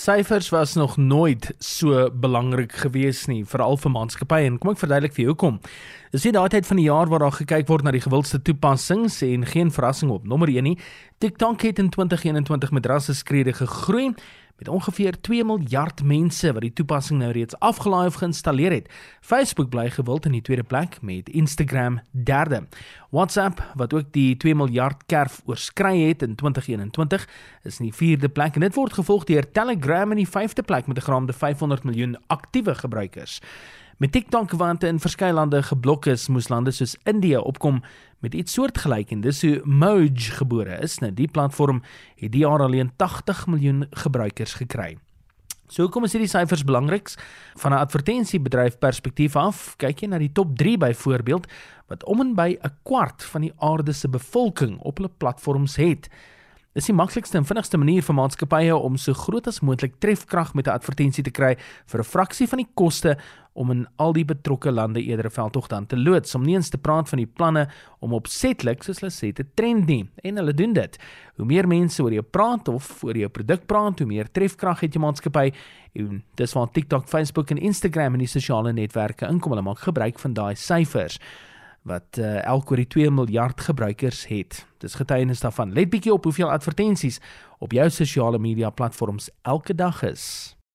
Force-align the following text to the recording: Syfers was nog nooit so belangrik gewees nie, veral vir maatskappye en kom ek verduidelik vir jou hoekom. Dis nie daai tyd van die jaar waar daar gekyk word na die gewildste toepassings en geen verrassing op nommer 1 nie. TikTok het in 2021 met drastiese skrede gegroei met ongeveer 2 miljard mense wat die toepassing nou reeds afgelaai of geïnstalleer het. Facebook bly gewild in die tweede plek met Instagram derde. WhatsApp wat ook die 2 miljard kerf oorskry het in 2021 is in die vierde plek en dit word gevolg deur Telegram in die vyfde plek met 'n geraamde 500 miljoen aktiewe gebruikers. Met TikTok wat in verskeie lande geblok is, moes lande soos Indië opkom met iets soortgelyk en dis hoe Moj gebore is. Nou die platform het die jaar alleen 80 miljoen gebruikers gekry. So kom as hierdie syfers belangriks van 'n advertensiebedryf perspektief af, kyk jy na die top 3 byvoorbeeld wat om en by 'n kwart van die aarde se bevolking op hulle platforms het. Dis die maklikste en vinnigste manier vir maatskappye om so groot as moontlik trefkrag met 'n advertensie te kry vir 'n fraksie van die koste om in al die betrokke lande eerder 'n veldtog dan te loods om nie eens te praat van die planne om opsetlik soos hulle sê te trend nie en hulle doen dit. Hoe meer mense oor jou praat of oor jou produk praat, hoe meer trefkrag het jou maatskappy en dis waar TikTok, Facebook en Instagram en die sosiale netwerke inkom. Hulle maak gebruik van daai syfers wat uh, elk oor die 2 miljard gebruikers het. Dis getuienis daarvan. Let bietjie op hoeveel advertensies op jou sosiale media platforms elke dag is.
Syfers 0.00 0.48
was 0.48 0.74
nog 0.74 0.96
nooit 0.96 1.54
so 1.58 2.10
belangrik 2.10 2.72
gewees 2.72 3.26
nie, 3.28 3.42
veral 3.44 3.76
vir 3.76 3.92
maatskappye 3.92 4.46
en 4.48 4.54
kom 4.56 4.70
ek 4.72 4.78
verduidelik 4.80 5.12
vir 5.12 5.22
jou 5.26 5.32
hoekom. 5.34 5.58
Dis 6.14 6.24
nie 6.24 6.32
daai 6.32 6.48
tyd 6.54 6.64
van 6.64 6.80
die 6.80 6.86
jaar 6.86 7.10
waar 7.12 7.20
daar 7.20 7.36
gekyk 7.36 7.68
word 7.68 7.84
na 7.84 7.92
die 7.92 8.00
gewildste 8.00 8.40
toepassings 8.40 9.18
en 9.26 9.44
geen 9.50 9.68
verrassing 9.68 10.08
op 10.14 10.24
nommer 10.24 10.48
1 10.48 10.64
nie. 10.64 10.78
TikTok 11.20 11.66
het 11.68 11.82
in 11.84 11.90
2021 11.92 12.72
met 12.72 12.86
drastiese 12.88 13.20
skrede 13.20 13.52
gegroei 13.60 14.14
met 14.60 14.68
ongeveer 14.68 15.20
2 15.20 15.44
miljard 15.44 16.02
mense 16.04 16.52
wat 16.52 16.60
die 16.60 16.72
toepassing 16.72 17.18
nou 17.22 17.30
reeds 17.32 17.56
afgelaai 17.64 18.06
of 18.06 18.18
geïnstalleer 18.20 18.74
het. 18.74 18.90
Facebook 19.20 19.70
bly 19.72 19.86
gewild 19.90 20.26
in 20.28 20.36
die 20.36 20.42
tweede 20.44 20.66
plek 20.68 20.98
met 21.00 21.28
Instagram 21.28 22.00
derde. 22.10 22.66
WhatsApp 23.08 23.62
wat 23.74 23.94
ook 23.96 24.12
die 24.12 24.36
2 24.36 24.54
miljard 24.54 25.06
kerf 25.06 25.40
oorskry 25.48 26.08
het 26.08 26.22
in 26.22 26.34
2021 26.34 27.28
is 27.64 27.80
in 27.80 27.88
die 27.88 27.94
vierde 27.94 28.28
plek 28.28 28.54
en 28.54 28.68
dit 28.68 28.76
word 28.76 28.92
gevolg 28.92 29.24
deur 29.24 29.48
Telegram 29.52 30.12
in 30.12 30.20
die 30.20 30.28
vyfde 30.28 30.62
plek 30.62 30.86
met 30.86 30.98
'n 30.98 31.08
geraamde 31.08 31.32
500 31.32 31.84
miljoen 31.84 32.16
aktiewe 32.26 32.74
gebruikers. 32.74 33.40
Met 34.00 34.12
TikTok 34.12 34.54
wat 34.56 34.82
in 34.88 34.96
verskeie 34.96 35.32
lande 35.36 35.58
geblok 35.62 36.06
is, 36.08 36.22
moes 36.32 36.46
lande 36.48 36.72
soos 36.72 36.94
Indië 37.04 37.36
opkom 37.36 37.82
met 38.24 38.32
iets 38.34 38.54
soortgelyk 38.56 39.10
en 39.12 39.20
dis 39.20 39.42
hoe 39.44 39.60
Moj 39.68 40.08
gebore 40.38 40.78
is. 40.80 40.94
Nou 41.04 41.10
die 41.12 41.28
platform 41.28 41.82
het 42.16 42.32
die 42.32 42.40
jaar 42.40 42.64
alleen 42.64 42.94
80 42.96 43.42
miljoen 43.52 43.84
gebruikers 43.90 44.56
gekry. 44.62 44.94
So 45.68 45.92
kom 45.92 46.08
as 46.08 46.16
hierdie 46.16 46.32
syfers 46.32 46.64
belangriks 46.64 47.18
van 47.60 47.76
'n 47.76 47.82
advertensiebedryf 47.84 48.78
perspektief 48.78 49.36
af, 49.36 49.76
kyk 49.76 50.00
jy 50.00 50.08
na 50.08 50.18
die 50.18 50.32
top 50.32 50.56
3 50.56 50.78
byvoorbeeld 50.78 51.46
wat 51.88 52.04
om 52.04 52.20
en 52.20 52.34
by 52.34 52.56
'n 52.56 52.72
kwart 52.82 53.22
van 53.22 53.40
die 53.40 53.52
aarde 53.58 53.92
se 53.92 54.08
bevolking 54.08 54.78
op 54.80 54.96
hulle 54.96 55.12
platforms 55.18 55.76
het. 55.76 56.08
Dis 56.70 56.86
die 56.86 56.94
maklikste 56.94 57.34
en 57.34 57.44
vinnigste 57.44 57.78
manier 57.82 58.04
vir 58.06 58.14
maatskappye 58.14 58.76
om 58.78 58.94
so 58.96 59.10
groot 59.18 59.48
as 59.50 59.56
moontlik 59.66 59.96
trefkrag 59.98 60.52
met 60.54 60.68
'n 60.68 60.76
advertensie 60.78 61.24
te 61.24 61.30
kry 61.30 61.56
vir 61.86 62.00
'n 62.00 62.04
fraksie 62.04 62.46
van 62.46 62.58
die 62.58 62.68
koste 62.74 63.18
om 63.52 63.70
in 63.70 63.86
al 63.96 64.12
die 64.12 64.24
betrokke 64.24 64.70
lande 64.70 65.02
eerder 65.02 65.26
'n 65.26 65.30
veldtog 65.30 65.66
dan 65.66 65.86
te 65.86 65.96
loods 65.96 66.34
om 66.34 66.42
nie 66.42 66.54
eens 66.54 66.68
te 66.68 66.78
praat 66.78 67.08
van 67.08 67.18
die 67.18 67.26
planne 67.26 67.68
om 67.98 68.12
opsetlik 68.12 68.82
soos 68.82 69.00
hulle 69.00 69.12
sê 69.12 69.32
te 69.32 69.44
trend 69.54 69.86
nie 69.86 70.08
en 70.22 70.36
hulle 70.36 70.54
doen 70.54 70.72
dit. 70.72 70.98
Hoe 71.36 71.46
meer 71.46 71.68
mense 71.68 72.02
oor 72.02 72.12
jou 72.12 72.22
praat 72.22 72.68
of 72.68 73.04
oor 73.04 73.16
jou 73.16 73.28
produk 73.28 73.66
praat, 73.66 73.98
hoe 73.98 74.06
meer 74.06 74.30
trefkrag 74.32 74.80
het 74.80 74.92
jou 74.92 75.04
maatskappy 75.04 75.52
en 75.94 76.22
dis 76.34 76.52
waar 76.52 76.70
TikTok, 76.70 77.08
Facebook 77.08 77.50
en 77.50 77.58
Instagram 77.58 78.12
en 78.12 78.18
die 78.18 78.28
sosiale 78.28 78.72
netwerke 78.72 79.26
inkom. 79.26 79.52
Hulle 79.52 79.62
maak 79.62 79.78
gebruik 79.78 80.18
van 80.18 80.32
daai 80.32 80.54
syfers 80.54 81.18
wat 81.82 82.18
uh, 82.18 82.44
elk 82.44 82.70
oor 82.70 82.76
die 82.76 82.86
2 82.86 83.10
miljard 83.10 83.60
gebruikers 83.60 84.26
het. 84.28 84.66
Dis 84.78 84.94
getuienis 84.94 85.40
daarvan. 85.40 85.72
Let 85.72 85.90
bietjie 85.90 86.12
op 86.12 86.24
hoeveel 86.24 86.50
advertensies 86.50 87.20
op 87.58 87.72
jou 87.72 87.90
sosiale 87.90 88.38
media 88.38 88.70
platforms 88.70 89.30
elke 89.42 89.74
dag 89.74 90.02
is. 90.02 90.59